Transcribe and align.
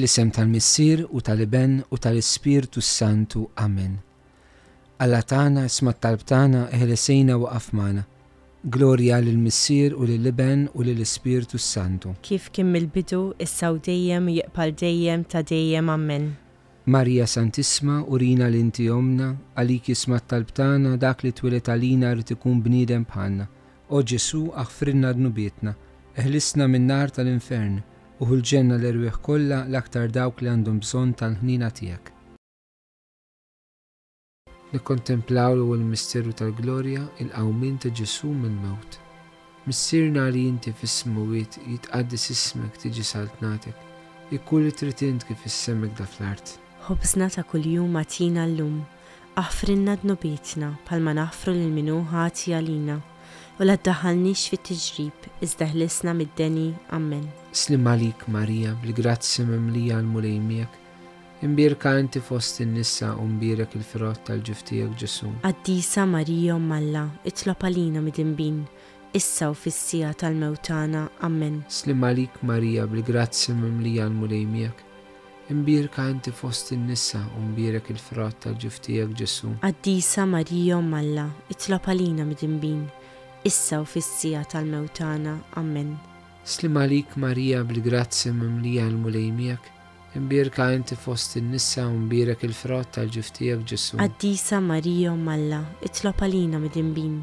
fl-isem 0.00 0.30
tal-Missir 0.32 1.06
u 1.10 1.20
tal-Iben 1.20 1.82
u 1.90 1.98
tal-Ispirtu 1.98 2.80
Santu. 2.80 3.48
Amen. 3.56 3.98
Alla 5.00 5.22
tana, 5.22 5.68
smat 5.68 6.00
tal-btana, 6.00 6.68
eħlesejna 6.72 7.36
u 7.36 7.44
għafmana. 7.46 8.04
Gloria 8.64 9.18
lill-Missir 9.20 9.92
u 9.96 10.04
lill-Iben 10.08 10.68
u 10.74 10.82
lill-Ispirtu 10.86 11.58
Santu. 11.58 12.14
Kif 12.22 12.48
kim 12.50 12.72
il-bidu, 12.80 13.34
issaw 13.40 13.76
dejjem 13.78 14.28
jiqbal 14.32 14.72
dejjem 14.72 15.24
ta' 15.24 15.42
dejjem 15.42 15.88
amen. 15.90 16.30
Marija 16.86 17.26
Santisma, 17.26 18.00
urina 18.08 18.48
l-inti 18.48 18.88
omna, 18.90 19.34
għalik 19.56 19.92
jismat 19.92 20.24
tal-btana, 20.32 20.96
dak 20.96 21.22
li 21.26 21.32
twilet 21.32 21.68
għalina 21.68 22.14
rrit 22.14 22.32
ikun 22.38 22.62
bnidem 22.64 23.04
bħanna. 23.04 23.46
O 23.90 24.00
Ġesu, 24.02 24.46
aħfrinna 24.56 25.12
d-nubietna, 25.12 25.76
eħlisna 26.16 26.68
minn 26.72 26.86
nar 26.88 27.10
tal-infern 27.12 27.80
u 28.20 28.26
ġenna 28.44 28.76
l-erwieħ 28.76 29.16
kollha 29.24 29.58
l-aktar 29.64 30.10
dawk 30.12 30.42
li 30.44 30.48
għandhom 30.52 30.80
bżonn 30.84 31.14
tal-ħnina 31.16 31.70
tiegħek. 31.72 32.10
Nikkontemplaw 34.76 35.52
l 35.56 35.62
ewwel 35.64 35.84
misteru 35.88 36.32
tal-glorja 36.36 37.06
il-qawmin 37.24 37.78
ta' 37.80 37.88
Ġesu 37.88 38.28
mill-mewt. 38.28 39.00
Missirna 39.66 40.28
li 40.28 40.44
inti 40.50 40.72
fis-smuwiet 40.72 41.56
jitqaddis 41.64 42.28
ismek 42.36 42.76
tiġi 42.84 43.04
saltnatek, 43.08 43.76
ikkul 44.36 44.68
li 44.68 44.72
tritint 44.76 45.24
kif 45.24 45.46
issemmek 45.48 45.96
da 45.98 46.04
fl-art. 46.04 46.58
Ħobżna 46.88 47.30
ta' 47.34 47.46
kuljum 47.48 47.88
matina 47.96 48.44
l-lum, 48.44 48.82
aħfrinna 49.40 49.96
d-nobietna 50.04 50.74
palma 50.88 51.16
naħfru 51.24 51.56
l-minu 51.56 52.02
ħati 52.12 52.52
għalina 52.60 53.00
u 53.60 53.66
la 53.68 53.74
ddaħalnix 53.76 54.48
fit 54.54 54.62
tiġrib 54.70 55.24
iżda 55.44 55.66
ħlisna 55.68 56.14
mid-deni. 56.16 56.70
Amen. 56.96 57.26
Slim 57.52 57.84
għalik 57.92 58.22
Marija, 58.32 58.70
bil-grazzi 58.80 59.44
memlija 59.44 59.98
għal-mulejmijak, 59.98 60.78
imbirka 61.44 61.92
inti 62.00 62.22
fost 62.24 62.62
in-nissa 62.64 63.10
u 63.20 63.26
mbirek 63.34 63.74
il-firot 63.76 64.22
tal-ġuftijak 64.30 64.94
ġesu. 65.02 65.28
Addisa 65.44 66.06
Marija 66.08 66.56
Malla, 66.56 67.04
itlob 67.28 67.60
għalina 67.68 68.00
mid-imbin, 68.00 68.62
issa 69.12 69.50
u 69.52 69.58
fissija 69.60 70.14
tal-mewtana. 70.14 71.04
Amen. 71.28 71.60
Slim 71.68 72.00
għalik 72.08 72.40
Marija, 72.40 72.86
bil-grazzi 72.88 73.52
memlija 73.52 74.06
għal-mulejmijak, 74.08 74.80
imbirka 75.52 76.06
inti 76.14 76.32
fost 76.32 76.72
in-nissa 76.72 77.20
u 77.36 77.44
mbirek 77.52 77.92
il-frat 77.92 78.40
tal-ġuftijak 78.46 79.12
ġesu. 79.20 79.52
Addisa 79.68 80.24
Marija 80.24 80.80
Malla, 80.80 81.26
itlob 81.52 81.84
għalina 81.92 82.24
mid-imbin, 82.30 82.86
issa 83.44 83.80
u 83.80 83.84
fissija 83.88 84.44
tal-mewtana. 84.52 85.38
Amen. 85.56 85.96
Slim 86.44 86.76
għalik 86.80 87.14
Marija 87.16 87.62
bil-grazzi 87.64 88.32
mimlija 88.36 88.84
l-mulejmijak, 88.90 89.64
imbirka 90.16 90.66
inti 90.74 90.96
fost 90.96 91.36
in-nissa 91.36 91.86
u 91.88 92.08
il-frott 92.10 92.94
tal 92.94 93.06
ġiftijak 93.08 93.64
ġesu. 93.64 93.98
Addisa 94.00 94.60
Marija 94.60 95.14
Malla, 95.14 95.64
itlop 95.82 96.18
għalina 96.22 96.58
mid-imbin, 96.58 97.20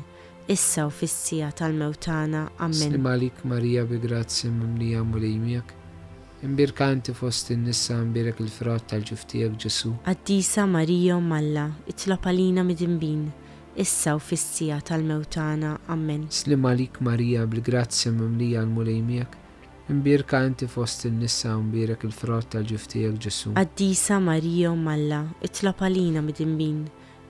issa 0.47 0.87
u 0.87 0.89
fissija 0.89 1.51
tal-mewtana. 1.51 2.47
Amen. 2.57 2.73
Slim 2.73 3.03
għalik 3.05 3.43
Marija 3.43 3.85
bil-grazzi 3.85 4.49
mimlija 4.49 5.03
mulejmijak, 5.03 5.73
imbirka 6.43 6.91
inti 6.93 7.13
fost 7.13 7.51
in-nissa 7.51 7.93
imbirek 8.01 8.39
il-frott 8.41 8.89
tal 8.89 9.01
ġiftijak 9.05 9.57
ġesu. 9.61 9.93
Addisa 10.05 10.65
Marija 10.65 11.19
Malla, 11.19 11.69
itlop 11.93 12.25
għalina 12.25 12.63
mid-imbin, 12.65 13.27
issa 13.77 14.15
u 14.15 14.19
fissija 14.19 14.81
tal-mewtana. 14.81 15.77
Amen. 15.91 16.27
Slim 16.33 16.65
għalik 16.65 16.97
Marija 17.05 17.45
bil-grazzja 17.45 18.11
mimlija 18.15 18.63
l-mulejmijak, 18.65 19.35
imbirka 19.93 20.41
inti 20.45 20.67
fost 20.67 21.05
il-nissa 21.05 21.53
imbirek 21.59 22.03
il-frott 22.07 22.49
tal 22.55 22.65
ġiftijak 22.67 23.17
ġessu. 23.27 23.53
Addisa 23.61 24.17
Marija 24.19 24.71
u 24.73 24.81
Malla, 24.81 25.21
itla 25.45 25.73
palina 25.77 26.21
mid-imbin, 26.25 26.87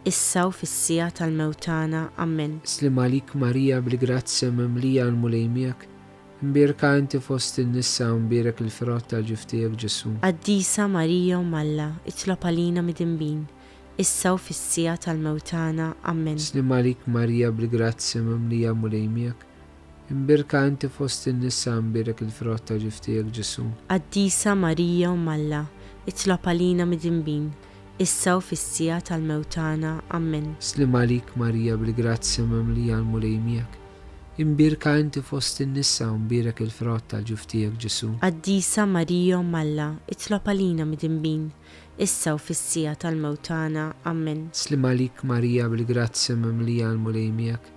issa 0.08 0.48
u 0.48 0.52
fissija 0.56 1.10
tal-mewtana. 1.12 2.06
Amen. 2.18 2.60
Slim 2.64 2.96
għalik 3.04 3.36
Marija 3.36 3.82
bil-grazzja 3.82 4.52
mimlija 4.54 5.08
l-mulejmijak, 5.12 5.88
Imbirka 6.38 6.92
inti 7.02 7.18
fost 7.18 7.56
il-nissa 7.58 8.12
imbirek 8.14 8.60
il-frott 8.62 9.08
tal 9.10 9.24
ġiftijak 9.26 9.74
ġessu. 9.82 10.12
Addisa 10.22 10.86
Marija 10.88 11.40
u 11.42 11.46
Malla, 11.50 11.88
itla 12.06 12.36
palina 12.38 12.84
mid-imbin, 12.86 13.40
issa 13.98 14.34
u 14.34 14.38
fissija 14.38 14.98
tal-mewtana. 14.98 15.94
Amen. 16.04 16.40
Snimalik 16.40 16.98
Marija 17.08 17.52
bil-grazzja 17.52 18.22
mamlija 18.24 18.74
mulejmijak. 18.78 19.46
Imbirka 20.14 20.62
għanti 20.64 20.88
fost 20.90 21.26
in-nissa 21.28 21.74
imbirek 21.82 22.22
il 22.24 22.30
frotta 22.32 22.78
ġiftijak 22.80 23.32
ġesu. 23.38 23.66
Addisa 23.98 24.54
Marija 24.56 25.10
u 25.12 25.18
Malla, 25.20 25.66
itla 26.08 26.38
għalina 26.38 26.86
mid-imbin, 26.88 27.50
issa 28.00 28.38
u 28.38 28.42
fissija 28.42 29.02
tal-mewtana. 29.02 29.98
Amen. 30.20 30.54
Snimalik 30.60 31.34
Marija 31.42 31.76
bil-grazzja 31.82 32.46
mamlija 32.48 33.02
mulejmijak 33.04 33.76
imbirka 34.40 34.96
inti 35.00 35.20
fost 35.22 35.60
in-nissa 35.62 36.12
u 36.12 36.18
mbirek 36.22 36.60
il-frott 36.62 37.08
tal 37.14 37.24
ġuftijak 37.26 37.78
ġesu. 37.82 38.10
Addisa 38.22 38.84
Marijo 38.86 39.40
Malla, 39.44 39.88
itlob 40.14 40.46
għalina 40.46 40.86
mid-imbin, 40.86 41.48
issa 41.98 42.36
u 42.38 42.38
fissija 42.38 42.94
tal-mawtana, 43.02 43.88
ammen. 44.12 44.44
Slimalik 44.54 45.18
lik 45.18 45.24
Marija 45.32 45.66
bil-grazzi 45.72 46.36
memlija 46.38 46.92
l-mulejmijak, 46.92 47.72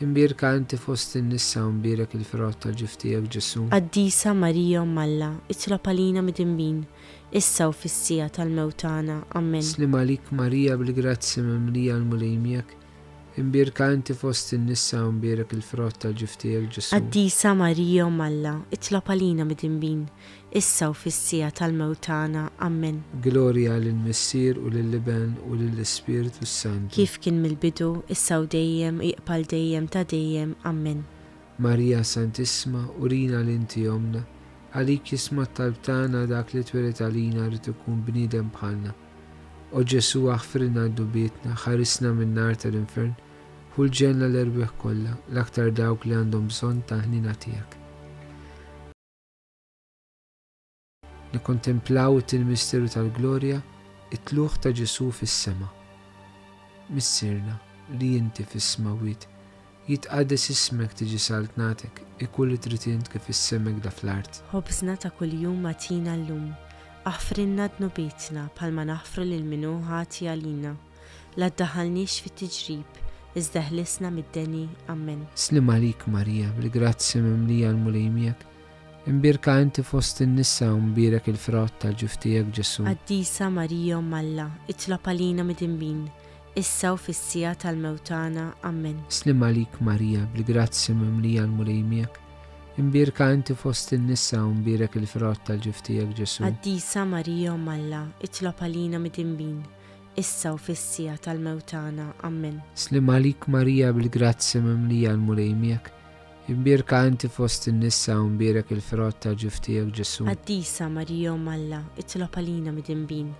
imbirka 0.00 0.54
inti 0.56 0.76
fost 0.80 1.12
in-nissa 1.20 1.66
u 1.66 1.72
mbirek 1.76 2.14
il-frott 2.16 2.62
tal 2.64 2.72
ġuftijak 2.80 3.28
ġesu. 3.28 3.66
Addisa 3.76 4.32
Marijo 4.34 4.86
Malla, 4.88 5.34
itlob 5.52 5.84
għalina 5.84 6.24
mid-imbin, 6.24 6.80
issa 7.36 7.68
u 7.68 7.72
fissija 7.84 8.28
tal-mawtana, 8.32 9.24
ammen. 9.36 9.62
Slimalik 9.74 10.24
lik 10.30 10.36
Marija 10.40 10.76
bil-grazzi 10.80 11.44
memlija 11.44 12.00
l-mulejmijak, 12.00 12.77
Imbirka 13.38 13.92
inti 13.94 14.14
fost 14.18 14.50
in-nissa 14.52 14.98
imbirek 15.06 15.52
il-frott 15.54 16.00
tal-ġiftijek 16.02 16.64
ġessu. 16.74 16.96
Addisa 16.96 17.52
Marija 17.54 18.08
Malla, 18.10 18.54
itla 18.74 18.98
għalina 19.06 19.44
mid-imbin, 19.46 20.00
issa 20.60 20.88
u 20.90 20.96
fissija 21.02 21.52
tal-mewtana, 21.60 22.42
ammen. 22.66 22.98
Gloria 23.26 23.76
l-Messir 23.78 24.58
u 24.58 24.72
l-Liben 24.72 25.36
u 25.46 25.54
l-Spiritu 25.54 26.48
Sant. 26.50 26.90
Kif 26.96 27.20
kien 27.22 27.38
mill-bidu, 27.44 27.92
issa 28.16 28.40
u 28.42 28.48
dejjem, 28.56 28.98
iqbal 29.12 29.46
dejjem 29.54 29.86
ta' 29.86 30.02
dejjem, 30.04 30.56
ammen. 30.72 31.04
Marija 31.60 32.02
Santisma, 32.04 32.82
urina 32.98 33.38
l-inti 33.44 33.84
jomna, 33.86 34.24
għalik 34.74 35.14
jisma 35.14 35.46
tal 35.52 35.78
btana 35.78 36.24
dak 36.26 36.56
li 36.58 36.64
tweret 36.66 37.04
għalina 37.06 37.46
rrit 37.52 37.70
ikun 37.70 38.02
bnidem 38.02 38.50
bħalna. 38.58 38.98
O 39.78 39.84
Ġesu 39.86 40.26
għaffrilna 40.32 40.88
d-dubietna, 40.90 41.54
ħarisna 41.68 42.10
minn 42.18 42.34
nar 42.40 42.56
tal-infern, 42.58 43.14
kull 43.78 43.94
ġenna 43.94 44.26
l 44.26 44.34
erbieħ 44.34 44.70
kollha 44.82 45.12
l-aktar 45.30 45.68
dawk 45.70 46.02
li 46.08 46.14
għandhom 46.18 46.46
bżonn 46.50 46.80
ta' 46.90 46.96
ħnina 46.98 47.30
tiegħek. 47.44 47.76
Nikontemplaw 51.36 52.18
it-misteru 52.24 52.90
tal-glorja 52.96 53.60
it-tluħ 54.16 54.56
ta' 54.64 54.72
Ġesu 54.74 55.06
fis-sema. 55.20 55.70
Missirna 56.90 57.54
li 58.02 58.16
inti 58.18 58.42
fis-smawit 58.50 59.28
jitqades 59.86 60.48
ismek 60.56 60.98
tiġi 60.98 61.22
saltnatek 61.28 62.02
ikulli 62.26 62.58
tritint 62.58 63.06
kif 63.14 63.30
issemek 63.30 63.78
da 63.86 63.94
fl-art. 63.94 64.42
Ħobżna 64.50 64.98
ta' 65.06 65.14
kuljum 65.14 65.62
matina 65.62 66.18
l-lum 66.18 66.50
aħfrinna 67.06 67.70
dnubitna 67.78 68.48
palma 68.58 68.88
naħfru 68.90 69.22
lil 69.30 69.46
minuħati 69.54 70.26
għalina, 70.34 70.74
la 71.38 71.52
ddaħalniex 71.54 72.24
fit-tiġrib 72.26 73.06
iżda 73.38 73.60
ħlisna 73.70 74.08
mid-deni. 74.12 74.64
Amen. 74.90 75.20
Slim 75.38 75.68
għalik 75.70 76.06
Marija, 76.10 76.48
bil-grazzi 76.58 77.20
mimlija 77.22 77.70
l 77.72 77.78
mulimijak 77.86 78.44
Imbirka 79.08 79.54
inti 79.60 79.80
fost 79.82 80.18
in-nissa 80.20 80.66
u 80.74 80.80
il-frott 80.98 81.78
tal-ġuftijak 81.80 82.50
ġesu. 82.52 82.82
Addisa 82.84 83.48
Marija 83.48 84.00
Malla, 84.04 84.50
itla 84.68 84.98
palina 84.98 85.42
mid-imbin, 85.42 86.02
issa 86.54 86.92
u 86.92 86.96
fissija 86.96 87.54
tal-mewtana. 87.54 88.52
Amen. 88.62 88.98
Slim 89.08 89.40
għalik 89.42 89.80
Marija, 89.80 90.26
bil-grazzi 90.34 90.92
mimlija 90.92 91.42
l 91.46 91.56
mulimijak 91.56 92.20
Imbirka 92.78 93.30
inti 93.32 93.54
fost 93.54 93.92
in-nissa 93.96 94.42
u 94.44 94.52
il-frott 94.52 95.46
tal-ġuftijak 95.46 96.12
ġesu. 96.14 96.44
Addisa 96.44 97.04
Marija 97.06 97.56
Malla, 97.56 98.04
itla 98.20 98.52
palina 98.52 98.98
mid-imbin, 98.98 99.62
issa 100.18 100.52
u 100.52 100.58
fissija 100.58 101.14
tal-mewtana. 101.22 102.10
Amen. 102.26 102.58
Slim 102.74 103.10
għalik 103.14 103.46
Marija 103.52 103.92
bil-grazzi 103.94 104.58
mimlija 104.62 105.12
l-mulejmijak. 105.14 105.92
Imbirka 106.48 107.02
għanti 107.04 107.28
fost 107.30 107.68
in-nissa 107.70 108.16
u 108.18 108.28
mbirek 108.32 108.72
il-frott 108.74 109.20
ta' 109.24 109.34
ġuftijak 109.38 109.92
ġesu. 109.94 110.26
Addisa 110.32 110.88
Marija 110.88 111.36
Malla, 111.38 111.82
itlop 112.00 112.38
għalina 112.40 112.72
mid-imbin, 112.74 113.30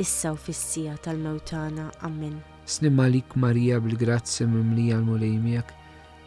issa 0.00 0.32
u 0.32 0.38
fissija 0.38 0.96
tal-mewtana. 1.04 1.90
Amen. 2.06 2.38
Slim 2.64 3.02
għalik 3.02 3.36
Marija 3.36 3.80
bil-grazzi 3.84 4.46
mimlija 4.48 5.02
l-mulejmijak. 5.02 5.74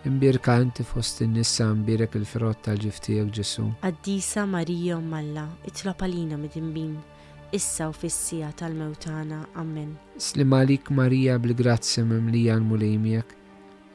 Imbirka 0.06 0.60
għanti 0.60 0.86
fost 0.86 1.24
in-nissa 1.26 1.72
mbirek 1.74 2.20
il-frott 2.20 2.68
ta' 2.68 2.78
ġuftijak 2.78 3.32
ġesu. 3.34 3.72
Addisa 3.88 4.46
Marija 4.46 5.00
Malla, 5.02 5.48
itlop 5.72 6.06
għalina 6.06 6.38
mid-imbin, 6.38 6.94
issa 7.56 7.90
u 7.90 7.94
fissija 7.96 8.52
tal-mewtana. 8.60 9.46
Amen. 9.56 9.96
Slim 10.20 10.52
għalik 10.58 10.90
Marija 10.92 11.38
bil-grazzja 11.40 12.04
mimlija 12.06 12.58
l-mulejmijak, 12.60 13.32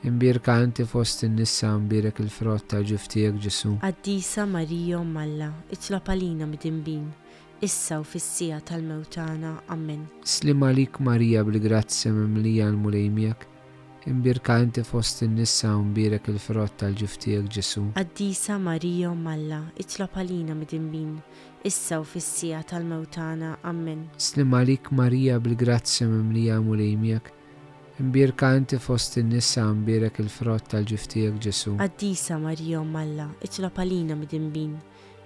imbirka 0.08 0.54
għanti 0.62 0.86
fost 0.88 1.26
in-nissa 1.28 1.74
imbirek 1.76 2.22
il-frott 2.24 2.70
ta' 2.72 2.80
ġiftijek 2.88 3.36
ġesu. 3.44 3.74
Addisa 3.84 4.46
Marija 4.48 5.02
Malla, 5.04 5.50
itla 5.76 6.00
palina 6.00 6.48
mid-imbin, 6.48 7.04
issa 7.60 8.00
u 8.00 8.04
fissija 8.06 8.62
tal-mewtana. 8.64 9.58
Amen. 9.76 10.06
Slim 10.24 10.64
għalik 10.64 10.96
Marija 11.04 11.44
bil-grazzja 11.44 12.14
mimlija 12.16 12.70
l-mulejmijak, 12.72 13.44
imbirka 14.08 14.56
inti 14.64 14.86
fost 14.88 15.20
in-nissa 15.26 15.74
imbirek 15.76 16.32
il-frott 16.32 16.80
tal-ġiftijek 16.80 17.52
ġesu. 17.58 17.90
Addisa 18.00 18.56
Marija 18.58 19.12
Malla, 19.14 19.66
itla 19.84 20.08
palina 20.08 20.56
mid-imbin, 20.56 21.18
issa 21.64 22.00
u 22.00 22.04
fissija 22.08 22.62
tal-mewtana. 22.62 23.56
Amen. 23.62 24.06
Slim 24.18 24.54
għalik 24.56 24.88
Marija 24.96 25.38
bil-grazzja 25.42 26.08
mimlija 26.08 26.60
mulejmijak, 26.64 27.30
imbirka 28.00 28.48
kanti 28.48 28.78
fost 28.80 29.18
in-nissa 29.20 29.66
imbirek 29.74 30.18
il-frott 30.22 30.72
tal-ġiftijak 30.72 31.36
Ġesu. 31.42 31.74
Addisa 31.84 32.38
Marija 32.40 32.80
Malla, 32.82 33.28
itla 33.44 33.70
palina 33.70 34.16
mid-imbin, 34.16 34.78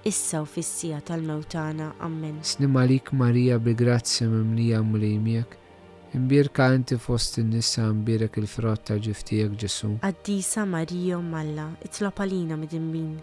issa 0.04 0.42
u 0.42 0.46
fissija 0.46 1.00
tal-mewtana. 1.06 1.92
Amen. 2.02 2.40
Slim 2.42 2.74
għalik 2.82 3.12
Marija 3.14 3.58
bil-grazzja 3.62 4.26
mimlija 4.30 4.82
mulejmijak, 4.82 5.58
Imbirka 6.14 6.72
inti 6.74 6.94
fost 6.96 7.38
in-nisa 7.42 7.88
imbirek 7.90 8.36
il-frott 8.38 8.84
tal-ġiftijek 8.86 9.56
ġesu. 9.58 9.88
Addisa 10.06 10.62
Marija 10.62 11.16
Malla, 11.18 11.64
itlop 11.82 12.20
għalina 12.22 12.54
mid-imbin, 12.60 13.16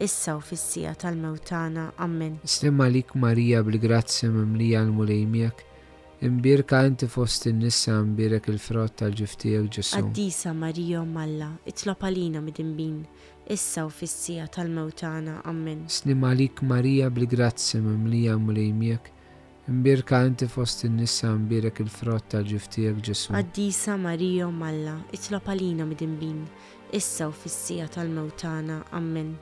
issa 0.00 0.38
u 0.38 0.40
fissija 0.40 0.94
tal-mewtana, 0.96 1.90
ammen. 2.06 2.38
Istemma 2.48 2.86
lik 2.88 3.12
Marija 3.20 3.60
bil-grazzja 3.66 4.30
mimlija 4.32 4.80
l-mulejmijak, 4.86 5.60
imbirka 6.24 6.80
inti 6.88 7.06
fost 7.12 7.44
in-nisa 7.52 7.98
imbirek 8.06 8.48
il-frott 8.54 8.96
tal-ġiftijek 9.02 9.68
ġesu. 9.76 10.00
Addisa 10.00 10.54
Marija 10.56 11.04
Malla, 11.04 11.50
itlop 11.68 12.08
għalina 12.08 12.40
mid-imbin, 12.48 12.96
issa 13.44 13.84
u 13.84 13.92
fissija 13.92 14.46
tal-mewtana, 14.56 15.42
ammen. 15.52 15.84
Istemma 15.92 16.32
lik 16.40 16.64
Marija 16.72 17.10
bil-grazzja 17.12 17.84
mimlija 17.84 18.40
l-mulejmijak, 18.40 19.12
Imbirka 19.68 20.24
inti 20.24 20.46
fost 20.48 20.80
in-nissa 20.88 21.28
imbirek 21.36 21.82
il-frott 21.84 22.30
tal-ġiftijek 22.32 23.02
ġesu. 23.04 23.34
Addisa 23.36 23.98
Marija 24.00 24.46
Malla, 24.48 24.94
itla 25.12 25.42
għalina 25.44 25.84
mid 25.84 26.00
issa 26.96 27.26
u 27.28 27.32
fissija 27.36 27.84
tal-mewtana. 27.94 28.78
Amen. 28.96 29.34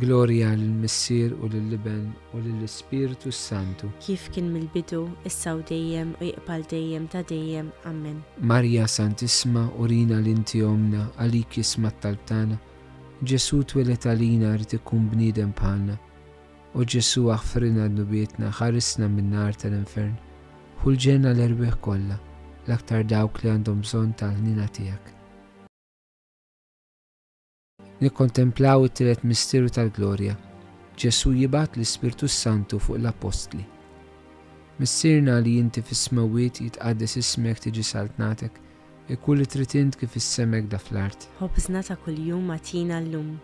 Gloria 0.00 0.50
l-Missir 0.56 1.30
u 1.38 1.46
l-Liben 1.46 2.10
u 2.34 2.40
l-Spiritu 2.42 3.30
Santu. 3.30 3.92
Kif 4.00 4.26
kien 4.34 4.50
mill-bidu, 4.52 5.04
issa 5.24 5.54
u 5.54 5.62
dejjem 5.62 6.10
u 6.20 6.26
iqbal 6.32 6.66
dejjem 6.70 7.06
ta' 7.08 7.22
dejjem. 7.22 7.70
Amen. 7.86 8.18
Marja 8.40 8.88
Santisma, 8.90 9.68
urina 9.78 10.18
l-inti 10.18 10.58
omna, 10.66 11.06
għalik 11.22 11.60
jisma 11.62 11.94
tal-tana. 12.02 12.58
Ġesu 13.22 13.62
twelet 13.62 14.10
għalina 14.10 14.56
rrit 14.58 14.74
ikun 14.80 15.06
bnidem 15.14 15.52
bħalna 15.54 15.96
U 16.78 16.84
ġessu 16.86 17.24
għaffrina 17.34 17.88
d-nubietna 17.90 18.52
ħarisna 18.54 19.08
minn-nar 19.10 19.54
tal-infern. 19.58 20.12
ġenna 21.04 21.32
l 21.34 21.40
erbieħ 21.46 21.74
kollha, 21.82 22.14
l-aktar 22.68 23.02
dawk 23.10 23.40
li 23.42 23.50
għandhom 23.50 23.80
bżonn 23.82 24.12
tal 24.14 24.36
nina 24.38 24.66
tiegħek. 24.76 25.04
Nikkontemplaw 28.00 28.84
it-tielet 28.86 29.24
misteru 29.26 29.66
tal-glorja. 29.68 30.36
Ġessu 30.94 31.34
jibat 31.34 31.74
l-Ispirtu 31.74 32.28
Santu 32.30 32.78
fuq 32.78 32.98
l-Apostli. 33.02 33.64
Missirna 34.78 35.40
li 35.42 35.58
jinti 35.58 35.82
fis-smawiet 35.82 36.62
jitqaddes 36.62 37.16
ismek 37.18 37.58
tiġi 37.66 37.82
saltnatek, 37.90 38.54
ikkulli 39.10 39.42
e 39.42 39.50
tritint 39.50 39.98
kif 39.98 40.14
is-semek 40.14 40.70
da 40.70 40.78
fl-art. 40.78 41.26
Ħobżna 41.42 41.82
ta' 41.90 41.98
kuljum 42.06 42.46
matina 42.46 43.00
l-lum 43.02 43.34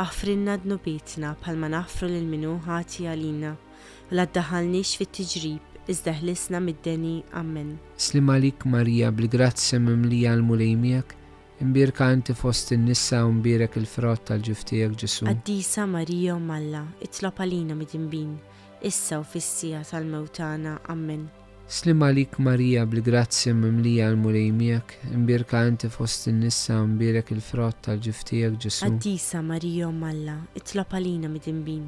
Aħfrinna 0.00 0.52
dnubitna 0.62 1.30
bħalma 1.42 1.68
naħfru 1.74 2.08
lil 2.08 2.28
minu 2.32 2.52
ħati 2.64 3.04
għalina, 3.10 3.48
u 3.52 4.16
la 4.16 4.24
ddaħalniex 4.24 4.94
fit-tiġrib 5.02 5.88
iżda 5.92 6.14
ħlisna 6.22 6.60
mid-deni 6.64 7.12
għammen. 7.36 7.74
Slimalik 8.00 8.64
Marija 8.64 9.10
bil 9.12 9.28
grazzja 9.34 9.80
mimlija 9.80 10.32
l-mulejmijak, 10.38 11.12
imbirka 11.60 12.06
għanti 12.14 12.32
fost 12.38 12.72
in-nissa 12.78 13.20
u 13.28 13.34
mbirek 13.42 13.76
il-frott 13.82 14.24
tal-ġuftijak 14.30 14.96
ġesu. 15.02 15.28
Addisa 15.34 15.84
Marija 15.86 16.38
u 16.38 16.40
Malla, 16.48 16.86
itlop 17.04 17.42
għalina 17.44 17.76
mid-imbin, 17.82 18.32
issa 18.80 19.20
u 19.20 19.28
fissija 19.34 19.84
tal-mewtana 19.92 20.78
għammen. 20.88 21.28
Slim 21.70 22.00
għalik 22.02 22.34
Marija 22.42 22.80
bil-grazzja 22.90 23.52
mimlija 23.54 24.08
għal-murejmijak, 24.10 24.94
imbirka 25.14 25.60
għanti 25.62 25.90
fost 25.94 26.26
il-nissa 26.26 26.80
imbirek 26.82 27.30
il-frott 27.30 27.84
tal-ġiftijak 27.86 28.56
ġesu. 28.64 28.88
Għaddisa 28.88 29.38
Marija 29.46 29.92
Malla, 29.94 30.34
itlop 30.58 30.96
għalina 30.98 31.30
mid-imbin, 31.30 31.84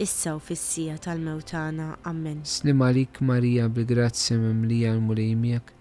issa 0.00 0.32
u 0.32 0.40
fissija 0.40 0.96
tal-mewtana, 1.04 1.90
ammen. 2.08 2.40
Slim 2.48 2.80
għalik 2.86 3.20
Marija 3.32 3.68
bil-grazzja 3.68 4.40
mimlija 4.40 4.94
għal-murejmijak, 4.94 5.74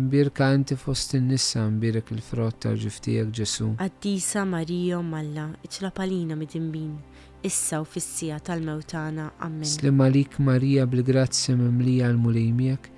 imbirka 0.00 0.50
għanti 0.50 0.80
fost 0.82 1.14
il-nissa 1.14 1.68
imbirek 1.70 2.10
il-frott 2.10 2.58
tal-ġiftijak 2.66 3.30
ġesu. 3.38 3.70
Għaddisa 3.86 4.42
Marija 4.56 4.98
Malla, 5.14 5.52
itlop 5.62 6.02
għalina 6.02 6.34
mid-imbin, 6.42 6.96
issa 7.42 7.80
u 7.80 7.84
fissija 7.88 8.38
tal-mewtana. 8.42 9.30
Amen. 9.40 9.66
Slim 9.68 10.00
għalik 10.04 10.38
Marija 10.44 10.84
bil-grazzi 10.86 11.54
mimlija 11.56 12.10
l-mulejmijak, 12.14 12.88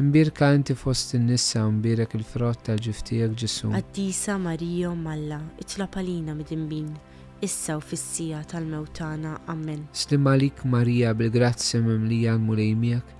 imbirka 0.00 0.50
inti 0.54 0.74
fost 0.78 1.14
in-nissa 1.18 1.64
imbirek 1.68 2.14
il-frott 2.18 2.68
tal-ġiftijak 2.70 3.34
ġesu. 3.42 3.72
Addisa 3.78 4.38
Marija 4.38 4.94
Malla, 4.94 5.40
itla 5.62 5.86
palina 5.90 6.34
mid-imbin, 6.38 6.90
issa 7.42 7.78
u 7.78 7.84
fissija 7.84 8.44
tal-mewtana. 8.50 9.36
Amen. 9.52 9.86
Slim 9.92 10.28
għalik 10.30 10.64
Marija 10.78 11.14
bil-grazzi 11.14 11.82
mimlija 11.82 12.36
l-mulejmijak, 12.38 13.16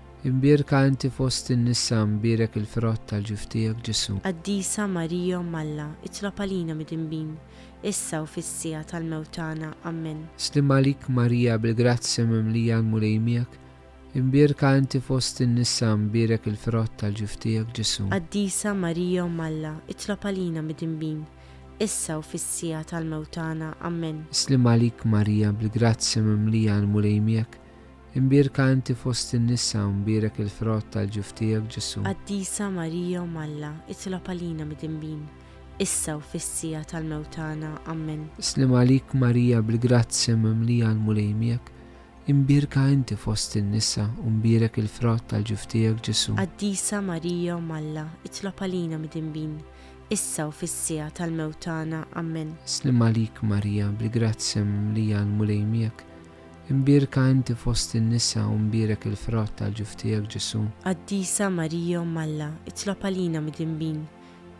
kanti 0.64 1.08
fost 1.08 1.48
in-nissa 1.50 2.04
mbirek 2.06 2.56
il-frott 2.56 3.08
tal-ġuftijak 3.08 3.80
ġisu. 3.82 4.18
Addisa 4.24 4.86
Marija 4.86 5.40
Malla, 5.42 5.86
itla 6.04 6.30
palina 6.30 6.74
mid-imbin, 6.74 7.36
issa 7.82 8.20
u 8.22 8.26
fissija 8.26 8.84
tal-mewtana, 8.84 9.72
ammen. 9.84 10.26
Slim 10.36 10.68
għalik 10.70 11.08
Marija 11.08 11.56
bil-grazzi 11.58 12.24
mimlija 12.26 12.76
għal 12.78 12.84
mulejmijak 12.90 13.56
kanti 14.56 15.00
fost 15.00 15.40
in-nissa 15.40 15.96
mbirek 15.96 16.46
il-frott 16.46 17.00
tal-ġuftijak 17.00 17.70
ġisu. 17.72 18.10
Addisa 18.12 18.74
Marija 18.74 19.24
Malla, 19.26 19.76
itla 19.88 20.16
palina 20.16 20.60
mid-imbin, 20.62 21.24
issa 21.78 22.18
u 22.18 22.22
fissija 22.22 22.82
tal-mewtana, 22.84 23.72
ammen. 23.80 24.26
Slim 24.30 24.66
għalik 24.68 25.04
Marija 25.06 25.52
bil-grazzi 25.54 26.20
mimlija 26.20 26.76
għal 26.76 26.86
mulejmijak 26.90 27.59
Imbir 28.14 28.48
kanti 28.48 28.92
fost 28.98 29.32
in-nissa 29.38 29.84
mbirek 30.02 30.34
il-frott 30.42 30.88
tal-ġuftijak 30.96 31.68
ġessu. 31.70 32.00
Addisa 32.10 32.66
Marija 32.70 33.20
u 33.22 33.26
Malla, 33.30 33.68
itla 33.88 34.18
palina 34.18 34.64
mid-imbin 34.66 35.20
issa 35.78 36.16
u 36.18 36.20
fissija 36.20 36.80
tal-mewtana. 36.90 37.70
Amen. 37.86 38.24
Slim 38.42 38.74
għalik 38.74 39.14
Marija 39.14 39.60
bil-grazzi 39.62 40.34
mimlija 40.36 40.90
l 40.90 40.98
mulejmijak 41.04 41.70
imbirka 42.26 42.88
inti 42.90 43.14
fost 43.16 43.54
in-nisa 43.56 44.08
u 44.26 44.28
il-frott 44.42 45.30
tal-ġuftijak 45.30 46.00
ġesu. 46.02 46.34
Addisa 46.36 47.00
Marija 47.00 47.56
u 47.56 47.60
Malla, 47.62 48.08
itlop 48.24 48.56
palina 48.58 48.98
mid-imbin, 48.98 49.56
issa 50.10 50.48
u 50.48 50.50
fissija 50.50 51.10
tal-mewtana. 51.14 52.04
Amen. 52.14 52.56
Slim 52.66 53.02
għalik 53.02 53.38
Marija 53.42 53.86
bil-grazzi 53.92 54.58
mimlija 54.64 55.18
l 55.22 55.26
mulejmijak 55.30 56.09
Imbirka 56.70 57.26
inti 57.28 57.52
fost 57.54 57.94
in-nisa 57.94 58.46
u 58.46 58.54
mbirek 58.54 59.02
il-frott 59.10 59.56
tal 59.58 59.72
ġuftijak 59.74 60.28
Ġesu. 60.30 60.60
Addisa 60.86 61.48
Marijo 61.50 62.04
Malla, 62.06 62.46
itlop 62.70 63.02
għalina 63.08 63.40
mid-dinbin, 63.42 63.96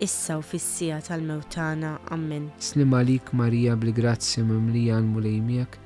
issa 0.02 0.40
u 0.40 0.42
fissija 0.42 0.98
tal-mewtana, 1.06 1.92
ammen. 2.10 2.48
Slim 2.58 2.98
għalik 2.98 3.30
Marija 3.32 3.76
bl-grazzi 3.78 4.42
mimlija 4.42 4.98
għal-mulejmijak, 4.98 5.78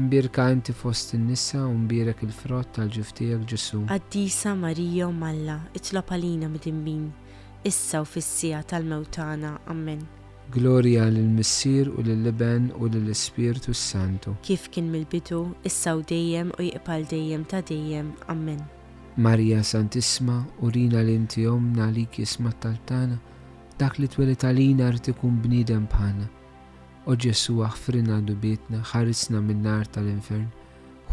imbirka 0.00 0.48
inti 0.56 0.74
fost 0.74 1.14
in-nisa 1.14 1.62
u 1.70 1.78
mbirek 1.86 2.26
il-frott 2.26 2.74
tal 2.80 2.90
ġuftijak 2.90 3.46
ġesu. 3.54 3.84
Addisa 3.94 4.56
Marijo 4.58 5.12
Malla, 5.14 5.60
itlop 5.78 6.10
għalina 6.10 6.50
mid-dinbin, 6.50 7.12
issa 7.62 8.02
u 8.02 8.10
fissija 8.18 8.64
tal-mewtana, 8.66 9.60
ammen. 9.70 10.02
Gloria 10.52 11.04
lill-Missier 11.04 11.88
u 11.98 12.02
lill-Liben 12.02 12.70
u 12.78 12.86
lill-Ispirtu 12.88 13.72
Santu. 13.74 14.34
Kif 14.42 14.64
kien 14.70 14.88
mill-bidu, 14.92 15.50
issa 15.64 15.94
u 15.96 16.02
dejjem 16.02 16.50
u 16.58 16.62
jiqbal 16.62 17.04
dejjem 17.10 17.44
ta' 17.44 17.60
dejjem. 17.62 18.12
Amen. 18.26 18.60
Marija 19.16 19.62
Santisma, 19.62 20.44
urina 20.60 20.98
l-inti 21.02 21.46
omna 21.46 21.86
li 21.86 22.04
kisma 22.06 22.52
tal-tana, 22.60 23.18
dak 23.78 23.98
li 23.98 24.08
tal-ina 24.36 24.84
artikun 24.88 25.38
bnidem 25.44 25.86
bħana. 25.86 26.26
O 27.06 27.14
Ġesu 27.14 27.62
għafrina 27.62 28.18
dubietna, 28.32 28.82
ħarisna 28.90 29.38
minn-nar 29.46 29.86
tal-infern, 29.86 30.48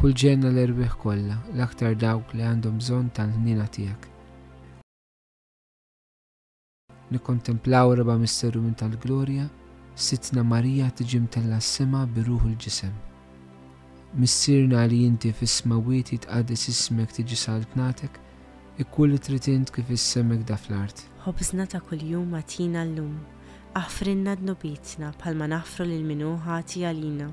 kull 0.02 0.14
ġenna 0.24 0.50
l-erbiħ 0.50 0.98
kolla, 1.06 1.38
l-aktar 1.54 1.94
dawk 1.96 2.34
li 2.34 2.42
għandhom 2.42 2.82
bżon 2.82 3.10
tal-ħnina 3.14 3.68
tijak 3.78 4.10
Nikontemplaw 7.12 7.92
reba 7.96 8.16
misteru 8.20 8.60
min 8.62 8.74
tal-glorja, 8.76 9.46
sitna 9.96 10.42
Marija 10.44 10.90
tiġim 10.92 11.28
tella 11.32 11.58
s-sema 11.64 12.02
biruħu 12.16 12.50
l-ġisem. 12.52 12.92
Missirna 14.20 14.82
li 14.92 15.00
jinti 15.06 15.30
fis-sma 15.40 15.78
wieti 15.88 16.18
tqaddis 16.26 16.66
ismek 16.74 17.14
tiġi 17.16 17.38
saltnatek, 17.42 18.12
ikkull 18.84 19.16
tritint 19.28 19.72
kif 19.72 19.94
is-semek 19.98 20.44
da 20.52 20.58
fl-art. 20.60 21.06
Ħobżna 21.24 21.70
ta' 21.72 21.80
kuljum 21.88 22.36
għatina 22.42 22.84
l-lum, 22.90 23.16
għafrinna 23.80 24.34
d-nobitna 24.42 25.14
palma 25.24 25.48
naħfru 25.54 25.88
l 25.88 26.02
minu 26.12 26.34
ħati 26.44 26.84
għalina, 26.92 27.30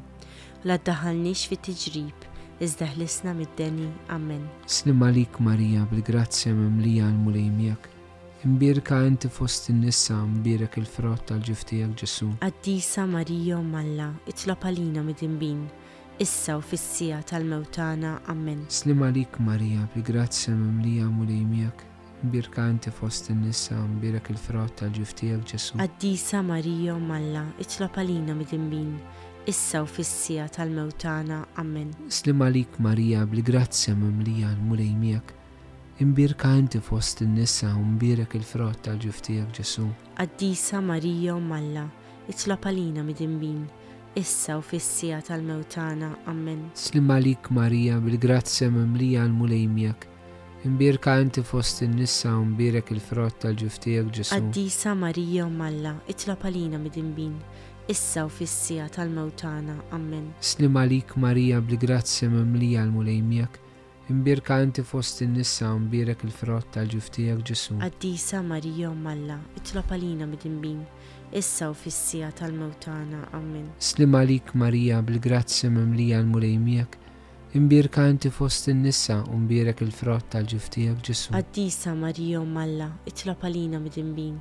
d 0.63 1.35
fit-tiġrib, 1.51 2.29
iżda 2.63 2.93
ħlisna 2.95 3.35
mid-deni, 3.43 3.91
amen. 4.07 4.47
Snimalik 4.71 5.43
Marija 5.43 5.83
bil-grazzja 5.91 6.55
memlija 6.55 7.09
għal-mulejmijak, 7.11 7.91
Imbirka 8.47 8.97
inti 9.09 9.29
fost 9.33 9.71
in-nissa 9.73 10.19
mbirek 10.29 10.75
il-frott 10.77 11.25
tal-ġiftijak 11.31 11.95
ġessu. 11.97 12.27
Addisa 12.45 13.07
Marija 13.09 13.57
Malla, 13.65 14.11
itlob 14.29 14.67
għalina 14.69 15.01
mid-imbin, 15.07 15.63
issa 16.21 16.59
u 16.59 16.61
fissija 16.61 17.23
tal-mewtana, 17.31 18.11
ammen. 18.29 18.67
Slim 18.69 19.01
għalik 19.07 19.39
Marija, 19.47 19.87
bi 19.95 20.03
grazzja 20.05 20.53
mimlija 20.59 21.07
mulejmijak, 21.09 21.87
imbirka 22.27 22.67
inti 22.75 22.93
fost 22.99 23.33
in-nissa 23.33 23.79
mbirek 23.95 24.29
il-frott 24.35 24.77
tal-ġiftijak 24.83 25.47
ġessu. 25.55 25.79
Addisa 25.87 26.43
Marija 26.45 26.99
Malla, 27.01 27.47
itlob 27.65 27.97
għalina 27.97 28.35
mid-imbin, 28.43 28.91
issa 29.55 29.81
u 29.81 29.89
fissija 29.89 30.51
tal-mewtana, 30.59 31.41
ammen. 31.65 31.97
Slim 32.19 32.45
għalik 32.45 32.77
Marija, 32.89 33.25
bi 33.33 33.41
grazzja 33.49 33.97
mimlija 33.97 34.53
mulejmijak, 34.69 35.33
imbirka 35.99 36.49
inti 36.57 36.81
fost 36.81 37.21
il-nissa 37.21 37.69
u 37.81 37.83
mbirek 37.95 38.35
il-frott 38.35 38.81
tal-ġuftijak 38.87 39.53
ġesu. 39.55 39.85
Addisa 40.19 40.81
Marija 40.83 41.37
u 41.39 41.43
Malla, 41.43 41.85
itla 42.29 42.57
palina 42.59 43.03
mid-imbin, 43.07 43.61
issa 44.19 44.59
u 44.59 44.63
fissija 44.63 45.21
tal-mewtana, 45.23 46.11
ammen. 46.27 46.65
Slim 46.75 47.11
għalik 47.15 47.51
Marija 47.55 48.01
bil-grazzja 48.03 48.73
memlija 48.75 49.23
għal-mulejmjak, 49.23 50.09
imbirka 50.67 51.15
inti 51.23 51.43
fost 51.47 51.85
il-nissa 51.87 52.35
u 52.41 52.45
mbirek 52.51 52.91
il-frott 52.97 53.39
tal-ġuftijak 53.45 54.11
ġesu. 54.11 54.41
Addisa 54.41 54.95
Marija 54.99 55.47
u 55.47 55.51
Malla, 55.55 55.95
itla 56.11 56.35
palina 56.37 56.79
mid-imbin, 56.83 57.39
issa 57.89 58.27
u 58.27 58.33
fissija 58.33 58.89
tal-mewtana, 58.91 59.79
ammen. 59.95 60.33
Slim 60.43 60.75
għalik 60.75 61.15
Marija 61.23 61.61
bil-grazzja 61.63 62.31
memlija 62.35 62.83
għal-mulejmjak, 62.83 63.61
Imbirka 64.11 64.61
inti 64.63 64.83
fost 64.85 65.23
in-nissa 65.25 65.71
imbirek 65.81 66.27
il-frott 66.29 66.69
tal-ġuftijak 66.75 67.39
ġesu. 67.49 67.79
Addisa 67.87 68.43
Marija 68.45 68.91
Malla, 68.93 69.39
itlop 69.57 69.95
għalina 69.95 70.27
mid-imbin, 70.29 70.83
issa 71.41 71.71
u 71.73 71.77
fissija 71.83 72.29
tal 72.37 72.53
mawtana 72.53 73.23
Amen. 73.39 73.71
Slim 73.81 74.13
għalik 74.21 74.53
Marija 74.61 74.99
bil-grazzi 75.09 75.71
mimlija 75.73 76.19
l-mulejmijak, 76.21 76.99
imbirka 77.57 78.05
inti 78.13 78.29
fost 78.31 78.69
in-nissa 78.69 79.23
imbirek 79.39 79.81
il-frott 79.87 80.29
tal-ġuftijak 80.37 81.01
ġesu. 81.09 81.33
Addisa 81.41 81.95
Marija 81.97 82.45
Malla, 82.45 82.91
itlop 83.09 83.49
għalina 83.49 83.81
mid-imbin, 83.87 84.37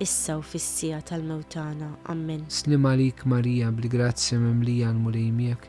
issa 0.00 0.38
u 0.40 0.40
fissija 0.42 1.02
tal 1.04 1.20
mawtana 1.28 1.92
Amen. 2.16 2.48
Slim 2.48 2.88
għalik 2.88 3.26
Marija 3.28 3.68
bil-grazzi 3.76 4.40
mimlija 4.40 4.88
l-mulejmijak, 4.96 5.68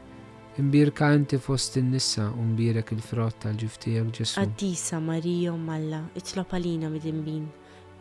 Imbirka 0.57 1.11
inti 1.13 1.37
fost 1.37 1.77
in-nissa 1.81 2.29
u 2.37 2.43
mbirek 2.45 2.91
il-frott 2.93 3.39
tal-ġiftijak 3.41 4.11
ġesu. 4.13 4.37
Addisa 4.41 4.99
Marija 5.01 5.55
Malla, 5.57 6.03
itlop 6.19 6.51
għalina 6.53 6.91
mid-imbin, 6.93 7.47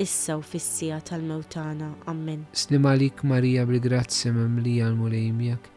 issa 0.04 0.36
u 0.36 0.42
fissija 0.44 0.98
tal-mewtana, 1.00 1.88
Amen. 2.12 2.42
Snimalik 2.52 3.22
għalik 3.22 3.24
Marija 3.32 3.64
bil-grazzi 3.64 4.34
memlija 4.36 4.90
l-mulejmijak, 4.90 5.70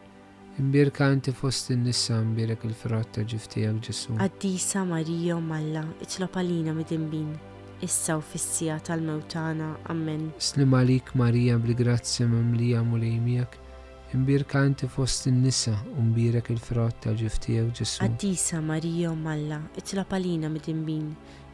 imbirka 0.60 1.08
inti 1.16 1.32
fost 1.32 1.72
in-nissa 1.72 2.20
mbirek 2.24 2.68
il-frott 2.68 3.14
tal-ġiftijak 3.16 3.80
ġesu. 3.88 4.20
Addisa 4.28 4.84
Marija 4.84 5.40
Malla, 5.40 5.86
itlop 6.04 6.36
għalina 6.42 6.76
mid-imbin, 6.76 7.30
issa 7.88 8.20
u 8.20 8.26
fissija 8.34 8.76
tal-mewtana, 8.84 9.72
Amen. 9.96 10.28
Snimalik 10.38 11.08
għalik 11.14 11.16
Marija 11.24 11.56
bil-grazzi 11.62 12.28
memlija 12.28 12.84
l-mulejmijak, 12.84 13.62
imbir 14.16 14.44
kanti 14.44 14.88
fost 14.88 15.26
in-nisa 15.28 15.76
u 15.98 16.02
il-frott 16.18 17.00
ta' 17.04 17.12
ġiftijew 17.20 17.68
ġesu. 17.76 18.00
Addisa 18.06 18.60
Marija 18.64 19.10
u 19.12 19.16
Malla, 19.16 19.60
itla 19.76 20.04
palina 20.08 20.48
mid-imbin, 20.48 21.08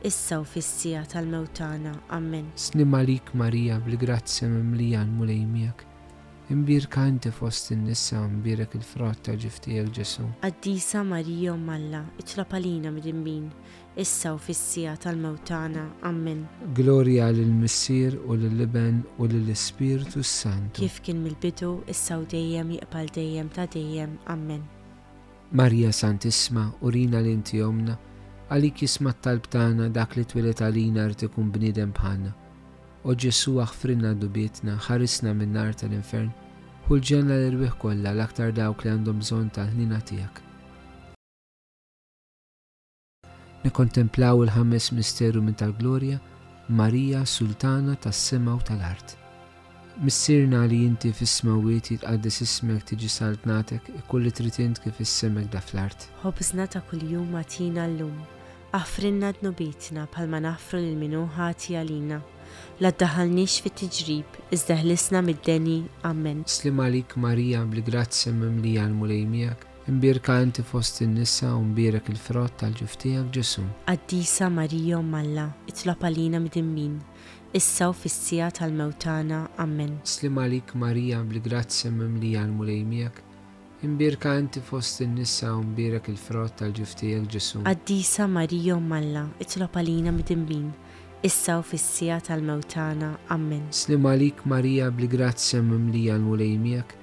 issa 0.07 0.39
u 0.41 0.45
fissija 0.45 1.03
tal-mewtana, 1.13 1.95
ammen. 2.09 2.53
Snimalik 2.57 3.35
Marija, 3.35 3.81
bil 3.87 3.97
grazzja 3.99 4.49
mimlija 4.49 5.03
l-mulejmijak 5.03 5.85
imbir 6.49 6.87
kanti 6.89 7.31
fost 7.31 7.71
in-nissa 7.71 8.17
imbirek 8.25 8.75
il 8.75 8.83
frotta 8.83 9.31
ta' 9.33 9.37
ġiftijek 9.39 9.91
ġesu. 9.95 10.25
Addisa 10.43 11.03
Marija 11.05 11.55
Malla, 11.57 12.03
itlab 12.19 12.49
palina 12.51 12.91
mid-imbin, 12.91 13.49
issa 13.97 14.35
u 14.35 14.39
fissija 14.39 14.97
tal 14.97 15.17
mautana 15.17 15.87
ammen. 16.03 16.47
Gloria 16.75 17.31
lill-Missier 17.33 18.19
u 18.27 18.35
lill-Liben 18.37 19.03
u 19.19 19.25
lill-Ispirtu 19.27 20.23
Santu. 20.23 20.81
Kif 20.81 21.01
kien 21.03 21.23
mill-bidu, 21.23 21.83
issa 21.89 22.19
u 22.19 22.25
dejjem 22.27 22.75
jiqbal 22.77 23.13
dejjem 23.15 23.49
ta' 23.49 23.67
dejjem, 23.67 24.19
ammen. 24.27 24.63
Marija 25.53 25.93
Santisma, 25.93 26.71
urina 26.81 27.19
l-inti 27.21 27.61
jomna, 27.61 27.99
għalik 28.51 28.83
jisma 28.83 29.13
t 29.15 29.33
btana 29.47 29.89
dak 29.89 30.17
li 30.17 30.25
twilet 30.25 30.61
għalina 30.65 31.07
rtikum 31.13 31.51
bnidem 31.53 31.93
bħalna 31.97 32.33
u 33.03 33.15
ġessu 33.19 33.59
għaxfrinna 33.61 34.13
dubietna 34.15 34.77
ħarisna 34.87 35.33
minn 35.35 35.57
nar 35.59 35.73
tal-infern 35.79 36.29
u 36.89 36.95
l-ġenna 36.99 37.35
l-irwih 37.35 37.73
kollha 37.83 38.13
l-aktar 38.15 38.53
dawk 38.55 38.85
li 38.85 38.93
għandhom 38.93 39.19
bżonn 39.25 39.49
tal-ħnina 39.57 39.99
tiegħek. 40.09 40.37
Nikontemplaw 43.65 44.45
il-ħames 44.45 44.93
misteru 44.99 45.43
minn 45.43 45.59
tal-glorja, 45.59 46.21
Marija 46.69 47.25
Sultana 47.27 47.95
tas-sema 47.99 48.55
u 48.59 48.63
tal-art. 48.67 49.17
Missirna 50.03 50.63
li 50.71 50.83
jinti 50.85 51.11
fis-sma 51.13 51.53
wieti 51.63 51.99
ismek 52.01 52.83
tiġi 52.93 53.09
saltnatek 53.11 53.91
kulli 54.09 54.31
tritint 54.33 54.79
kif 54.83 55.01
issemek 55.05 55.51
da 55.53 55.61
fl-art. 55.61 56.07
Ħobżna 56.23 56.67
ta' 56.71 56.87
kuljum 56.91 57.29
matina 57.35 57.87
l-lum, 57.91 58.15
Affrinna 58.73 59.33
d-nobitna 59.37 60.07
palma 60.09 60.41
nafru 60.41 60.79
l-minuħati 60.81 61.77
għalina 61.77 62.21
la 62.85 62.91
daħalnix 63.03 63.63
fit 63.65 63.77
tiġrib 63.83 64.35
iżda 64.57 64.77
ħlisna 64.83 65.21
mid-deni. 65.27 65.77
Amen. 66.09 66.43
Slim 66.51 66.81
għalik 66.85 67.15
Marija 67.25 67.63
bl-grazzja 67.67 68.33
mimlija 68.37 68.85
l-mulejmijak, 68.89 69.67
imbirka 69.91 70.39
inti 70.45 70.63
fost 70.63 71.03
in-nisa 71.07 71.53
u 71.59 71.63
mbirek 71.69 72.11
il-frott 72.13 72.59
tal-ġuftijak 72.63 73.31
ġesu. 73.37 73.65
Addisa 73.95 74.51
Marija 74.51 75.01
Malla, 75.01 75.49
itlop 75.73 76.05
għalina 76.09 76.41
mid-immin, 76.45 76.97
issa 77.57 77.89
u 77.91 77.95
fissija 78.03 78.51
tal-mewtana. 78.59 79.45
Amen. 79.67 79.99
Slim 80.05 80.41
għalik 80.45 80.75
Marija 80.83 81.23
bl-grazzja 81.29 81.93
mimlija 81.95 82.45
l-mulejmijak, 82.49 83.21
imbirka 83.87 84.33
inti 84.39 84.63
fost 84.65 85.01
in-nisa 85.05 85.55
u 85.59 85.65
mbirek 85.73 86.09
il-frott 86.13 86.61
tal-ġuftijak 86.63 87.29
ġesu. 87.33 87.63
Addisa 87.69 88.27
Marija 88.31 88.79
Malla, 88.81 89.29
itlop 89.43 89.79
għalina 89.81 90.13
mid-immin, 90.15 90.67
issa 91.25 91.59
u 91.59 91.63
fissija 91.63 92.19
tal-mewtana. 92.27 93.13
Amen. 93.31 93.69
Slim 93.71 94.07
għalik 94.11 94.41
Marija 94.51 94.89
bli 94.91 95.07
grazzja 95.07 95.61
mimlija 95.63 96.17
l-mulejmijak, 96.19 96.95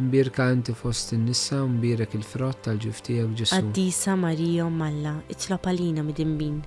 imbirka 0.00 0.46
għanti 0.48 0.72
fost 0.78 1.12
in-nissa 1.12 1.60
imbirek 1.68 2.14
il-frott 2.16 2.64
tal-ġuftijak 2.64 3.34
ġesu. 3.36 3.58
Addisa 3.58 4.14
Marija 4.16 4.68
Malla, 4.72 5.18
itlop 5.34 5.68
għalina 5.68 6.06
mid-imbin, 6.08 6.62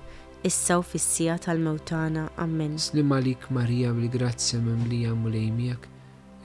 issa 0.46 0.78
u 0.78 0.84
fissija 0.86 1.38
tal-mewtana. 1.42 2.28
Amen. 2.44 2.78
Slim 2.78 3.10
għalik 3.18 3.50
Marija 3.50 3.90
bli 3.98 4.08
grazzja 4.20 4.62
mimlija 4.62 5.14
mulejmijak, 5.18 5.88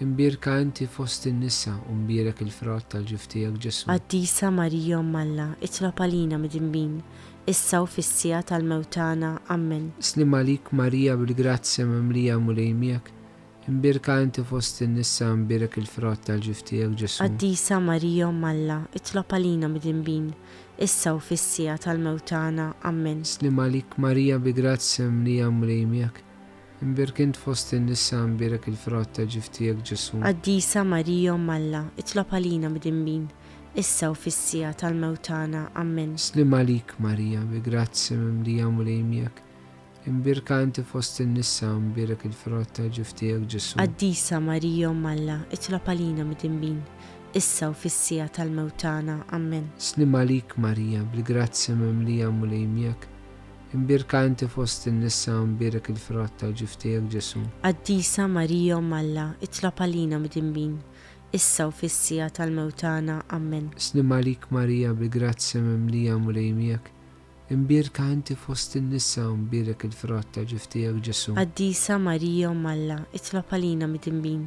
imbirka 0.01 0.59
inti 0.61 0.85
fost 0.87 1.25
in 1.25 1.39
nisa 1.39 1.73
u 1.89 1.95
mbirek 1.95 2.41
il-frott 2.45 2.85
tal-ġiftijak 2.93 3.55
ġesu. 3.57 3.89
Addisa 3.89 4.51
Marija 4.53 5.01
Malla, 5.01 5.47
itlop 5.61 5.95
palina 5.97 6.37
mid-imbin, 6.37 6.99
issa 7.49 7.81
u 7.81 7.87
fissija 7.89 8.43
tal-mewtana, 8.45 9.37
ammen. 9.49 9.91
Slim 9.99 10.37
għalik 10.37 10.69
Marija 10.81 11.15
bil-grazzja 11.17 11.87
memlija 11.89 12.37
mulejmijak, 12.39 13.09
imbirka 13.67 14.19
inti 14.21 14.43
fost 14.45 14.83
in 14.85 14.93
nisa 14.99 15.31
imbirek 15.33 15.77
il-frott 15.81 16.29
tal-ġiftijak 16.29 16.93
ġesu. 16.95 17.25
Addisa 17.25 17.79
Marija 17.81 18.29
Malla, 18.31 18.83
itlop 18.93 19.31
palina 19.33 19.67
mid-imbin, 19.71 20.29
issa 20.77 21.15
u 21.17 21.19
fissija 21.19 21.77
tal-mewtana, 21.81 22.69
ammen. 22.85 23.25
Slim 23.25 23.57
għalik 23.65 23.97
Marija 23.97 24.37
bil-grazzja 24.37 25.09
memlija 25.09 25.49
mulejmijak, 25.49 26.21
Imbir 26.81 27.11
kint 27.11 27.35
fost 27.37 27.73
in-nissa 27.73 28.19
imbirek 28.27 28.67
il-frott 28.69 29.09
ta' 29.17 29.23
ġiftijek 29.25 29.79
ġesu. 29.89 30.19
Addisa 30.21 30.83
Marijo 30.85 31.33
Malla, 31.41 31.79
itlop 31.97 32.35
għalina 32.37 32.69
bidimbin, 32.73 33.23
issa 33.73 34.11
u 34.13 34.17
fissija 34.25 34.69
tal-mewtana, 34.77 35.63
ammen. 35.73 36.13
Slim 36.21 36.53
għalik 36.53 36.93
Marija, 37.01 37.41
bi 37.49 37.63
grazzi 37.65 38.13
mimlija 38.19 38.67
u 38.69 38.85
lejmijak. 38.85 39.41
Imbir 40.11 40.43
kanti 40.45 40.85
fost 40.91 41.17
in-nissa 41.25 41.71
imbirek 41.81 42.27
il-frott 42.29 42.77
ta' 42.77 42.91
ġiftijek 42.99 43.49
ġesu. 43.55 43.81
Addisa 43.81 44.37
Marijo 44.39 44.93
Malla, 44.93 45.39
itlop 45.49 45.89
għalina 45.95 46.29
bidimbin, 46.29 46.77
issa 47.33 47.73
u 47.73 47.73
fissija 47.73 48.29
tal-mewtana, 48.37 49.23
ammen. 49.33 49.71
Slim 49.81 50.13
għalik 50.13 50.53
Marija, 50.61 51.01
bi 51.09 51.25
grazzi 51.33 51.73
mimlija 51.73 52.29
u 52.29 52.53
lejmijak. 52.55 53.09
Imbirka 53.73 54.23
inti 54.25 54.47
fost 54.47 54.85
in-nissa 54.87 55.33
imbirka 55.43 55.91
il-frott 55.91 56.37
tal-ġiftijek 56.39 57.07
ġesu. 57.11 57.41
Addisa 57.67 58.23
Marija 58.31 58.77
Malla, 58.79 59.33
itla 59.43 59.71
palina 59.75 60.15
mid-imbin, 60.23 60.77
issa 61.35 61.65
u 61.67 61.71
fissija 61.75 62.29
tal-mewtana, 62.31 63.17
ammen. 63.27 63.65
Sni 63.77 64.03
malik 64.07 64.45
Marija 64.55 64.93
bi 64.93 65.09
grazzi 65.11 65.59
mimlija 65.59 66.15
mulejmijak, 66.17 66.87
imbirka 67.51 68.05
inti 68.07 68.35
fost 68.39 68.75
in-nissa 68.79 69.25
imbirka 69.33 69.87
il-frott 69.89 70.31
tal-ġiftijek 70.37 71.03
ġesu. 71.09 71.35
Addisa 71.39 71.97
Marija 71.99 72.53
Malla, 72.53 73.01
itla 73.19 73.41
palina 73.43 73.87
mid-imbin, 73.91 74.45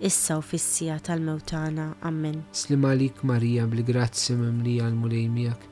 issa 0.00 0.38
u 0.38 0.42
fissija 0.46 0.98
tal-mewtana, 1.02 1.88
ammen. 2.06 2.38
Sni 2.54 2.76
malik 2.78 3.22
Marija 3.26 3.66
bi 3.66 3.82
grazzi 3.90 4.36
mimlija 4.38 4.90
mulejmijak, 4.94 5.69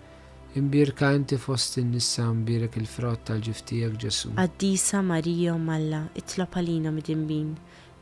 Imbirka 0.58 1.06
inti 1.16 1.36
fost 1.38 1.76
in-nissa 1.78 2.24
imbirek 2.34 2.74
il-frott 2.80 3.22
tal-ġiftijak 3.28 3.92
ġesu. 4.02 4.32
Addisa 4.42 5.02
Marija 5.06 5.52
u 5.54 5.60
Malla, 5.62 6.00
itlop 6.18 6.56
għalina 6.58 6.90
mid-imbin, 6.96 7.52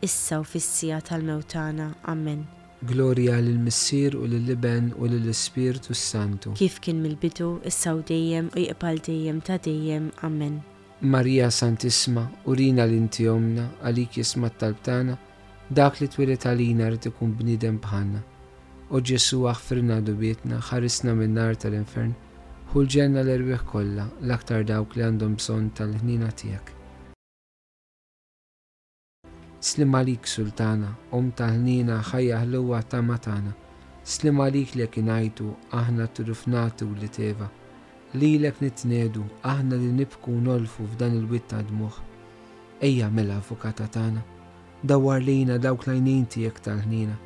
issa 0.02 0.38
u 0.40 0.44
fissija 0.52 1.02
tal-mewtana. 1.04 1.90
Amen. 2.12 2.46
Gloria 2.88 3.36
lill-Missir 3.42 4.16
u 4.16 4.24
lill-Liben 4.30 4.88
u 4.96 5.04
lill-Ispirtu 5.10 5.92
Santu. 5.94 6.54
Kif 6.56 6.80
kien 6.80 7.02
mill-bidu, 7.04 7.58
issa 7.68 7.92
u 7.94 8.00
dejjem 8.08 8.48
u 8.56 8.62
jqbal 8.62 9.02
dejjem 9.06 9.40
ta' 9.44 9.58
dejjem. 9.58 10.08
Amen. 10.24 10.56
Marija 11.02 11.50
Santisma, 11.50 12.24
urina 12.48 12.86
l-inti 12.88 13.28
omna, 13.28 13.66
għalik 13.84 14.16
jisma 14.22 14.48
tal-btana, 14.48 15.18
dak 15.68 16.00
li 16.00 16.08
twilet 16.08 16.48
għalina 16.48 16.88
rritikum 16.94 17.34
ikun 17.34 17.38
bnidem 17.42 17.76
bħanna. 17.82 18.24
O 18.88 19.00
Ġesu 19.02 19.44
għaffirna 19.52 20.00
dubietna, 20.06 20.62
ħarisna 20.70 21.12
minn 21.18 21.36
nar 21.36 21.56
tal-infern, 21.58 22.14
hu 22.72 22.82
l-erwieħ 22.82 23.60
kollha 23.70 24.04
l-aktar 24.22 24.64
dawk 24.68 24.96
li 24.96 25.02
għandhom 25.04 25.34
bżonn 25.38 25.68
tal-ħnina 25.74 26.30
tiegħek. 26.32 26.72
Slim 29.60 29.94
għalik 29.96 30.26
sultana, 30.26 30.90
om 31.10 31.30
tal-ħnina 31.30 32.00
ħajja 32.10 32.40
ħluwa 32.42 32.80
ta' 32.90 33.00
matana, 33.02 33.52
slim 34.04 34.40
għalik 34.44 34.74
li 34.76 34.86
kinajtu 34.96 35.48
aħna 35.80 36.06
turufnatu 36.14 36.90
li 36.98 37.08
teva, 37.08 37.48
li 38.14 38.34
l-ek 38.38 38.60
nitnedu 38.62 39.24
aħna 39.42 39.76
li 39.78 39.92
nibku 40.00 40.32
nolfu 40.50 40.86
f'dan 40.92 41.14
il-witta 41.20 41.62
d-muħ. 41.70 41.96
Ejja 42.82 43.08
mela 43.10 43.38
avukata 43.38 43.86
tana, 43.88 44.22
dawar 44.82 45.22
lejna 45.22 45.56
dawk 45.58 45.86
lajnin 45.86 46.26
tiegħek 46.26 46.60
tal-ħnina, 46.66 47.16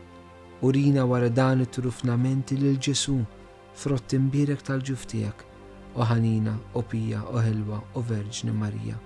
urina 0.60 1.04
wara 1.06 1.28
dan 1.28 1.64
it-turufnamenti 1.64 2.56
lil 2.60 2.78
ġesu 2.78 3.18
frott 3.76 4.12
imbirek 4.14 4.62
tal-ġuf 4.66 5.04
tiegħek, 5.06 5.44
o 5.94 6.06
ħanina, 6.06 6.54
o 6.76 6.82
pija, 6.82 7.22
o 7.30 7.40
helwa, 7.42 7.78
o 7.96 8.02
Verġni 8.02 8.52
Marija. 8.52 8.98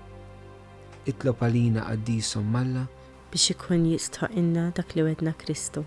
Itlob 1.05 1.41
għalina 1.45 1.83
għaddisom 1.91 2.47
malla 2.49 2.85
biex 3.31 3.51
ikun 3.53 3.85
jistħaqinna 3.91 4.69
dak 4.77 4.95
li 4.95 5.03
wedna 5.05 5.33
Kristu. 5.37 5.85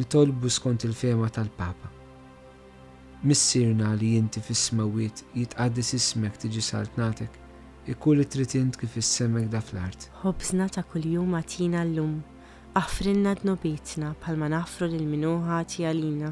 Nitolbu 0.00 0.48
skont 0.48 0.84
il-fema 0.88 1.28
tal-Papa. 1.28 1.88
Missirna 3.22 3.92
li 4.00 4.14
jinti 4.14 4.40
fis-smawiet 4.40 5.24
jitqaddis 5.36 5.94
ismek 5.98 6.38
tiġi 6.40 6.62
saltnatek, 6.70 7.32
ikkulli 7.92 8.24
tritint 8.32 8.78
kif 8.80 8.96
issemek 9.00 9.50
da 9.52 9.60
fl-art. 9.60 10.06
Ħobżna 10.22 10.70
ta' 10.72 10.84
kuljum 10.88 11.18
jum 11.28 11.36
għatina 11.36 11.82
l-lum 11.84 12.16
għafrinna 12.78 13.30
d-nobitna 13.38 14.10
bħalma 14.22 14.48
nafru 14.52 14.86
l-minuħa 14.86 15.56
tijalina 15.72 16.28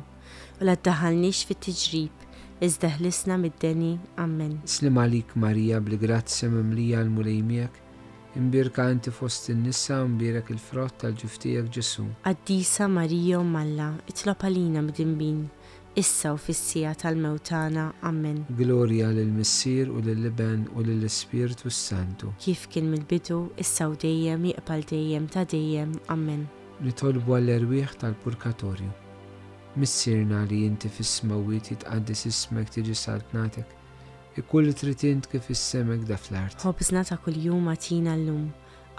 u 0.61 0.67
la 0.69 0.77
daħalnix 0.79 1.41
fit-tġrib 1.49 2.27
iżda 2.63 2.91
ħlisna 2.97 3.39
mid-deni. 3.43 3.91
Amen. 4.23 4.55
Slim 4.67 4.99
għalik 5.03 5.35
Marija 5.39 5.81
bli 5.83 5.99
grazzja 5.99 6.51
mimlija 6.53 7.03
l-mulejmijak, 7.03 7.75
imbirka 8.39 8.87
għanti 8.91 9.13
fost 9.15 9.51
in-nissa 9.55 9.99
imbirek 10.07 10.51
il-frott 10.55 11.01
tal-ġuftijak 11.05 11.71
Ġesu. 11.75 12.07
Addisa 12.31 12.87
Marija 12.89 13.41
u 13.43 13.47
Malla, 13.47 13.93
itlob 14.11 14.47
għalina 14.49 14.83
mid-dinbin 14.87 15.47
issa 15.99 16.35
u 16.35 16.37
fissija 16.37 16.95
tal-mewtana. 16.95 17.93
Amen. 18.03 18.45
Gloria 18.51 19.09
l 19.11 19.25
missir 19.27 19.91
u 19.91 19.99
l 20.01 20.11
liben 20.23 20.67
u 20.75 20.81
lil 20.81 21.05
ispirtu 21.05 21.71
santu. 21.71 22.33
Kif 22.39 22.67
kien 22.71 22.87
mill-bidu, 22.95 23.49
issa 23.59 23.89
u 23.89 23.95
dejjem 23.97 24.45
jiqbal 24.45 24.83
dejjem 24.91 25.29
ta' 25.29 25.45
dejjem. 25.45 25.97
Amen. 26.07 26.47
Nitolbu 26.81 27.35
għall-erwieħ 27.39 27.97
tal-purkatorju. 28.03 28.87
Missirna 29.79 30.45
li 30.51 30.61
jinti 30.65 30.89
fis-smawit 30.89 31.73
jitqaddis 31.73 32.27
ismek 32.31 32.71
tiġi 32.77 32.95
saltnatek. 32.95 33.75
Ikkulli 34.39 34.73
tritint 34.79 35.27
kif 35.27 35.51
is-semek 35.51 36.07
da 36.07 36.15
fl-art. 36.17 36.63
Ħobżna 36.63 37.03
ta' 37.11 37.19
kuljum 37.25 37.67
għatina 37.73 38.15
l-lum. 38.15 38.47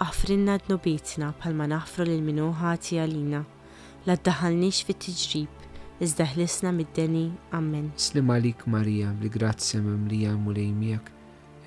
Afrinna 0.04 0.58
d-nobitna 0.60 1.32
palma 1.40 1.66
naħfru 1.70 2.06
l-minuħati 2.10 3.00
għalina 3.02 3.42
la 4.08 4.14
ddaħalniex 4.16 4.84
fit-tiġrib 4.88 5.59
iżda 6.00 6.24
ħlisna 6.32 6.70
mid-deni. 6.72 7.26
Amen. 7.52 7.90
Slim 8.00 8.30
għalik 8.32 8.64
Marija, 8.72 9.10
li 9.20 9.28
grazzja 9.32 9.82
memlija 9.84 10.32
mulejmijak, 10.40 11.10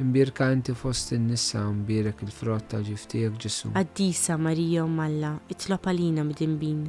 imbirka 0.02 0.48
inti 0.56 0.74
fost 0.74 1.14
in-nissa 1.14 1.62
imbirek 1.70 2.24
il 2.26 2.32
frotta 2.34 2.82
ġiftijak 2.88 3.38
ġesu. 3.44 3.72
Addisa 3.78 4.38
Marija 4.42 4.86
u 4.88 4.90
Malla, 4.90 5.36
itlop 5.54 5.86
għalina 5.92 6.26
mid 6.26 6.42
dinbin 6.42 6.82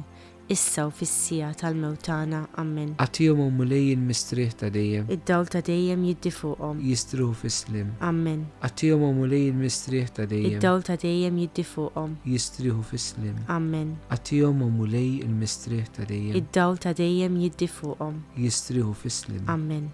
issa 0.47 0.87
u 0.87 0.91
fissija 0.91 1.53
tal-mewtana 1.53 2.45
ammen. 2.57 2.95
Għatijom 3.01 3.39
u 3.41 3.47
mulejjin 3.57 4.03
mistriħ 4.07 4.51
ta' 4.61 4.69
dejjem. 4.73 5.07
Id-dawl 5.11 5.47
ta' 5.49 5.61
dejjem 5.65 6.03
jiddifuqom. 6.09 6.35
fuqom. 6.45 6.79
Jistruħ 6.91 7.33
fislim. 7.41 7.91
Ammen. 7.99 8.45
Għatijom 8.61 9.01
u 9.07 9.11
mulejjin 9.19 9.59
mistriħ 9.61 10.09
ta' 10.17 10.25
dejjem. 10.29 10.53
Id-dawl 10.53 10.83
ta' 10.87 10.97
dejjem 11.03 11.37
jiddifuqom. 11.43 12.15
Jistriħu 12.25 12.83
fislim. 12.91 13.35
Ammen. 13.47 13.95
Għatijom 14.09 14.61
u 14.61 14.69
mulej 14.69 15.09
il-mistriħ 15.25 15.89
ta' 15.95 16.05
dejjem. 16.05 16.35
Id-dawl 16.39 16.77
ta' 16.79 16.93
dejjem 16.93 17.37
jiddifuqom. 17.43 17.75
fuqom. 17.75 18.21
Jistriħu 18.45 18.93
fislim. 18.93 19.43
Ammen. 19.49 19.89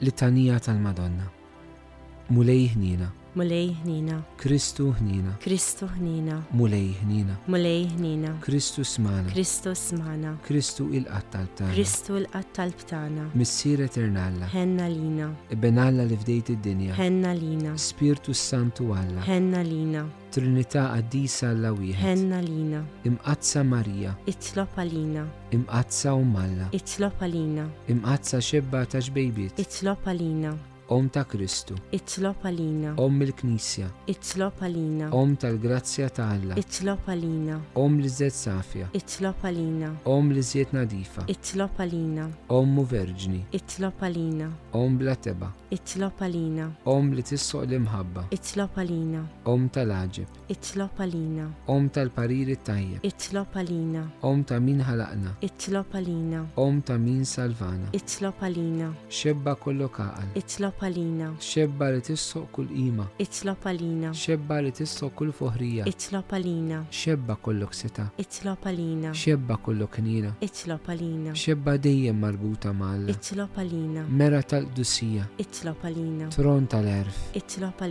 Litanija 0.00 0.58
tal-Madonna. 0.60 1.28
Mulej 2.30 2.70
ħnina. 2.76 3.08
Mulej 3.34 3.72
ħnina. 3.82 4.16
Kristu 4.38 4.84
ħnina. 4.94 5.32
Kristu 5.42 5.88
ħnina. 5.90 6.36
Mulej 6.54 6.90
ħnina. 7.00 7.34
Mulej 7.50 7.88
ħnina. 7.90 8.28
Kristu 8.44 8.84
smana. 8.86 9.26
Kristu 9.32 9.72
smana. 9.74 10.30
Kristu 10.46 10.84
il-qattal 10.94 11.48
btana. 11.50 11.72
Kristu 11.74 12.14
il-qattal 12.20 12.70
btana. 12.78 13.24
Missir 13.34 13.82
eternalla. 13.88 14.46
Henna 14.54 14.86
lina. 14.86 15.26
Benalla 15.50 16.04
li 16.06 16.14
fdejt 16.20 16.52
id-dinja. 16.54 16.94
Henna 16.94 17.32
lina. 17.34 17.72
Spiritu 17.74 18.30
Santu 18.32 18.92
Alla. 18.94 19.24
Henna 19.26 19.64
lina. 19.66 20.04
Trinità 20.30 20.92
Addisa 20.92 21.48
alla 21.50 21.72
wieħed. 21.74 22.06
Henna 22.06 22.38
lina. 22.42 22.84
Imqazza 23.02 23.64
Marija. 23.66 24.12
Itlob 24.30 24.78
għalina. 24.78 25.26
Imqazza 25.58 26.14
Umalla. 26.14 26.68
Itlob 26.70 27.18
għalina. 27.26 27.66
Imqazza 27.96 28.38
xebba 28.38 28.84
ta' 28.86 29.02
ġbejbiet. 29.02 29.58
Itlob 29.58 30.06
Om 30.86 31.06
ta' 31.08 31.22
Kristu. 31.24 31.72
Itlob 31.96 32.42
għalina. 32.44 32.90
Om 33.00 33.22
il-Knisja. 33.24 33.86
Itlob 34.06 34.58
għalina. 34.60 35.06
Om 35.16 35.32
tal-Grazzja 35.40 36.10
ta' 36.12 36.26
Alla. 36.36 36.58
Itlob 36.60 37.06
għalina. 37.08 37.56
Om 37.80 37.96
l 38.02 38.10
zed 38.12 38.34
safja. 38.36 38.90
Itlob 38.92 39.40
għalina. 39.48 39.94
Om 40.04 40.28
l 40.34 40.42
zed 40.44 40.74
nadifa. 40.76 41.24
Itlob 41.32 41.80
għalina. 41.80 42.26
Om 42.52 42.74
mu 42.76 42.84
Vergini. 42.84 43.40
Itlob 43.56 43.96
għalina. 44.04 44.50
Om 44.76 44.98
blateba. 45.00 45.52
teba. 45.70 46.10
għalina. 46.28 46.68
Om 46.84 47.12
li 47.14 47.22
tisso 47.22 47.62
l-imħabba. 47.64 48.26
Itlob 48.30 48.76
għalina. 48.76 49.24
Om 49.46 49.68
tal 49.70 49.90
aġib 49.96 50.52
Itlob 50.52 50.98
għalina. 51.00 51.48
Om 51.66 51.88
tal-pariri 51.88 52.56
Tajja. 52.62 53.00
Itlob 53.02 53.54
għalina. 53.56 54.04
Om 54.22 54.44
ta' 54.44 54.60
min 54.60 54.82
ħalaqna. 54.84 55.34
Itlob 55.40 55.96
għalina. 55.96 56.44
Om 56.56 56.82
ta' 56.82 56.98
min 57.00 57.24
salvana. 57.24 57.88
Itlob 57.96 58.44
għalina. 58.44 58.92
Xebba 59.08 59.54
kollu 59.64 59.88
Itlob 60.82 61.36
Xebba 61.40 61.88
li 61.92 62.00
tissoq 62.02 62.50
kull 62.52 62.70
ima. 62.70 63.06
Itlob 63.22 63.62
għalina. 63.68 64.10
Xebba 64.14 64.58
li 64.60 64.72
tissoq 64.74 65.14
kull 65.16 65.30
fuħrija. 65.34 65.84
Itlob 65.88 66.32
għalina. 66.34 66.80
Xebba 66.92 67.36
kollok 67.42 67.74
seta. 67.74 68.06
Itlob 68.20 68.64
għalina. 68.68 69.12
Xebba 69.14 69.56
kollok 69.64 69.98
nina. 70.02 70.32
Itlob 70.44 70.90
Xebba 71.34 71.76
dejjem 71.78 72.18
marbuta 72.18 72.72
malla. 72.72 73.08
Itlob 73.12 73.60
Mera 74.20 74.42
tal-dusija. 74.42 75.28
Itlob 75.44 75.78
għalina. 75.88 76.28
Tron 76.34 76.66
tal-erf. 76.66 77.20
Itlob 77.32 77.84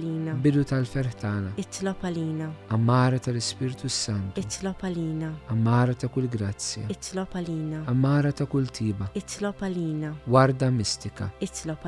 Bidu 0.43 0.63
tal-fertana. 0.63 1.53
Itlob 1.57 2.03
amara 2.69 3.19
tal-Ispirtu 3.19 3.89
Sant. 3.89 4.37
Itlob 4.37 4.75
amara 5.55 5.93
ta' 5.93 6.07
kull 6.07 6.27
grazzja. 6.27 6.83
Itlob 6.89 7.33
amara 7.87 8.31
ta' 8.31 8.45
kull 8.45 8.65
tiba. 8.67 9.07
Itlob 9.15 9.55
Warda 10.27 10.69
mistika. 10.69 11.29
Itlob 11.39 11.79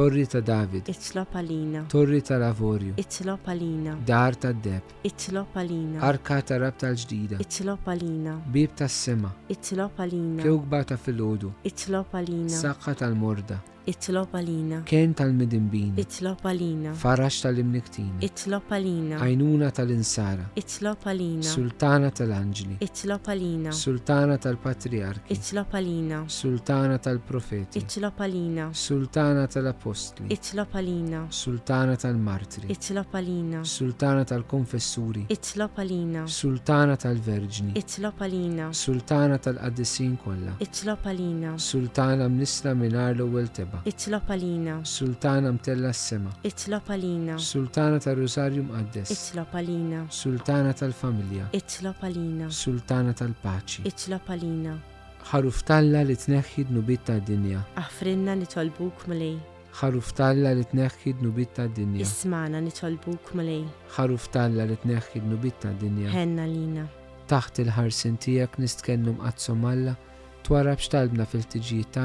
Torri 0.00 0.26
ta' 0.26 0.40
David. 0.46 0.86
Itzlo 0.88 1.24
palina. 1.32 1.80
Torri 1.88 2.20
ta' 2.22 2.38
Lavorju. 2.40 2.92
Itzlo 2.96 3.36
palina. 3.46 3.94
Dar 4.08 4.32
ta' 4.34 4.50
Deb. 4.64 4.80
Itzlo 5.04 5.46
palina. 5.54 6.00
Arka 6.02 6.40
ta' 6.40 6.56
Rab 6.60 6.74
tal-ġdida. 6.78 7.36
Itzlo 7.44 7.76
palina. 7.84 8.38
Bib 8.54 8.70
ta' 8.76 8.88
Sema. 8.88 9.28
Itzlo 9.48 9.90
palina. 9.96 10.40
Kewgba 10.42 10.82
ta' 10.84 10.96
Filodu. 10.96 11.52
Itzlo 11.64 12.04
palina. 12.12 12.48
Saqqa 12.48 12.94
tal-Morda. 12.94 13.56
Itlop 13.88 14.34
għalina. 14.36 14.78
Ken 14.84 15.14
tal-midinbin. 15.16 15.94
Itlop 15.98 16.42
għalina. 16.44 16.90
Farax 17.00 17.38
tal-imniktin. 17.46 18.10
Itlop 18.26 18.68
għalina. 18.76 19.20
Ajnuna 19.24 19.70
tal-insara. 19.72 20.50
Itlop 20.60 21.06
għalina. 21.08 21.46
Sultana 21.48 22.10
tal-anġli. 22.12 22.76
Itlop 22.84 23.30
għalina. 23.32 23.72
Sultana 23.72 24.36
tal-patriarki. 24.38 25.22
Itlop 25.32 25.72
għalina. 25.78 26.18
Sultana 26.28 26.98
tal-profeti. 27.00 27.80
Itlop 27.80 28.20
għalina. 28.20 28.66
Sultana 28.76 29.46
tal-apostli. 29.48 30.28
Itlop 30.36 30.76
għalina. 30.76 31.24
Sultana 31.32 31.96
tal-martri. 32.04 32.68
Itlop 32.76 33.16
għalina. 33.16 33.64
Sultana 33.64 34.28
tal-konfessuri. 34.28 35.24
Itlop 35.32 35.80
għalina. 35.80 36.26
Sultana 36.28 36.98
tal-verġni. 37.00 37.72
Itlop 37.80 38.20
għalina. 38.28 38.68
Sultana 38.76 39.40
tal-qaddisin 39.40 40.18
kolla. 40.20 40.58
Itlop 40.68 41.08
għalina. 41.14 41.56
Sultana 41.70 42.28
mnisla 42.28 42.76
minar 42.76 43.16
l 43.16 43.68
darba. 43.70 43.82
Itlop 43.86 44.28
għalina. 44.30 44.78
Sultana 44.84 45.50
mtella 45.54 45.92
s-sema. 45.92 46.30
Itlop 46.44 46.88
għalina. 46.90 47.38
Sultana 47.38 47.98
tal 48.02 48.18
rosarium 48.18 48.68
mqaddes. 48.70 49.10
Itlop 49.14 49.54
għalina. 49.54 50.04
Sultana 50.10 50.72
tal-Familja. 50.74 51.48
Itlop 51.56 52.02
għalina. 52.02 52.50
Sultana 52.50 53.12
tal-Paċi. 53.14 53.84
Itlop 53.88 54.28
għalina. 54.30 54.76
Ħaruf 55.30 55.62
talla 55.68 56.02
li 56.02 56.14
t-neħħid 56.16 56.70
nubit 56.72 57.08
dinja 57.26 57.60
Aħfrinna 57.76 58.34
nitolbuk 58.40 59.04
mlej. 59.12 59.36
Ħaruf 59.80 60.14
talla 60.18 60.54
li 60.56 60.64
t-neħħid 60.64 61.20
nubit 61.22 61.60
dinja 61.76 62.00
Ismana 62.06 62.58
nitolbuk 62.64 63.28
mlej. 63.38 63.66
Ħaruf 63.98 64.30
talla 64.34 64.64
li 64.66 64.78
t-neħħid 64.80 65.28
nubit 65.28 65.68
dinja 65.82 66.08
Henna 66.22 66.48
lina. 66.48 66.86
Taħt 67.30 67.60
il-ħarsin 67.62 68.16
tijak 68.18 68.56
nistkellum 68.58 69.20
qazzomalla, 69.22 69.92
twarab 70.42 70.80
xtalbna 70.82 71.28
fil-tiġijiet 71.30 72.00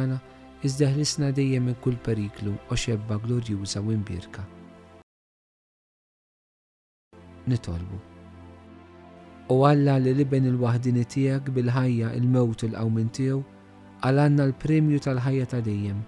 iżdeħlisna 0.64 1.32
dejjem 1.36 1.66
minn 1.68 1.80
kull 1.84 1.98
periklu 2.04 2.54
u 2.54 2.74
xebba 2.76 3.18
glorjuża 3.20 3.82
u 3.82 3.92
imbirka. 3.92 4.44
Nitolbu. 7.48 8.00
U 9.50 9.64
Alla 9.68 9.98
li 10.02 10.14
liben 10.14 10.46
il-wahdini 10.50 11.04
tiegħek 11.06 11.52
bil-ħajja 11.54 12.10
il-mewt 12.18 12.64
il 12.66 12.74
għawmin 12.76 13.12
tiegħu 13.14 13.42
għalanna 14.08 14.48
l-premju 14.50 15.00
tal-ħajja 15.06 15.46
ta' 15.52 15.60
dejjem. 15.62 16.00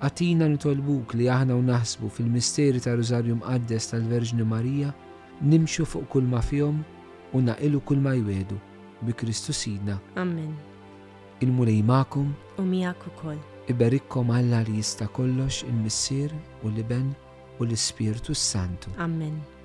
Għatina 0.00 0.46
nitolbuk 0.48 1.14
li 1.16 1.28
aħna 1.30 1.56
u 1.56 1.62
naħsbu 1.64 2.10
fil-misteri 2.18 2.80
ta' 2.80 2.94
Rosario 3.00 3.38
Mqaddes 3.40 3.92
tal-Verġni 3.94 4.44
Marija 4.44 4.92
nimxu 5.40 5.86
fuq 5.88 6.08
kull 6.12 6.28
ma 6.28 6.42
fihom 6.44 6.82
u 7.32 7.40
naqilu 7.40 7.80
kull 7.80 8.02
ma 8.04 8.12
jwedu 8.16 8.58
bi 9.00 9.16
Kristu 9.16 9.56
Sidna. 9.56 9.96
Amen. 10.20 10.52
Il-mulej 11.40 11.80
ma'kum 11.82 12.34
u 12.60 12.66
miegħek 12.68 13.16
koll 13.22 13.40
iberikkom 13.70 14.30
Alla 14.34 14.60
li 14.66 14.74
jista 14.82 15.06
kollox 15.16 15.62
il-missier 15.68 16.30
u 16.64 16.68
l-iben 16.74 17.06
u 17.60 17.62
l-Ispirtu 17.64 18.34
Santu. 18.34 18.90
Amen. 18.98 19.59